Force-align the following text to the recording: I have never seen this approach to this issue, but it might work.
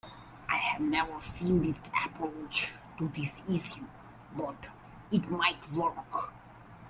I 0.49 0.55
have 0.57 0.81
never 0.81 1.21
seen 1.21 1.61
this 1.61 1.77
approach 1.93 2.71
to 2.97 3.07
this 3.09 3.43
issue, 3.47 3.85
but 4.35 4.65
it 5.11 5.29
might 5.29 5.71
work. 5.73 6.33